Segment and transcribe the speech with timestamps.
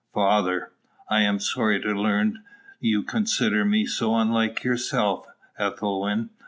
[0.15, 0.71] Father.
[1.11, 2.43] I am sorry to learn
[2.79, 5.27] you consider me so very unlike yourself,
[5.59, 6.31] Ethelwyn.